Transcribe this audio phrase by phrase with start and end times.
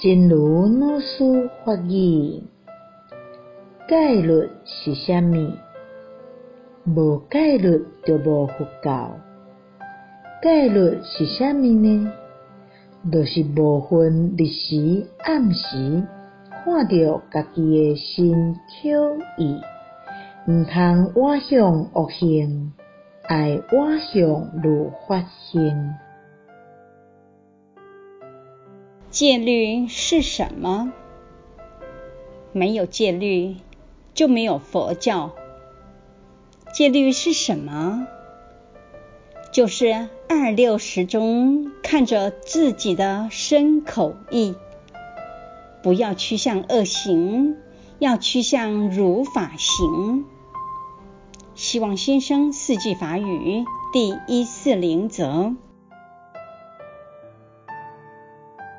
[0.00, 2.40] 真如老师法语，
[3.88, 5.50] 戒律是啥物？
[6.84, 9.10] 无戒律就无佛教。
[10.40, 12.12] 戒律是啥物呢？
[13.10, 16.06] 就是无分日时暗时，
[16.64, 19.60] 看着家己的身口意，
[20.46, 22.72] 毋通歪向恶行，
[23.24, 25.92] 爱歪向如法行。
[29.10, 30.92] 戒律是什么？
[32.52, 33.56] 没有戒律，
[34.12, 35.34] 就没有佛教。
[36.74, 38.06] 戒律是什么？
[39.50, 44.54] 就是二六时中看着自己的身口意，
[45.82, 47.56] 不要趋向恶行，
[47.98, 50.26] 要趋向如法行。
[51.54, 55.54] 希望新生四季法语第一四零则。